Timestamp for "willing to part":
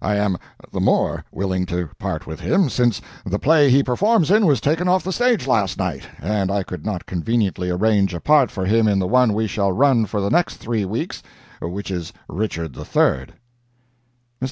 1.32-2.24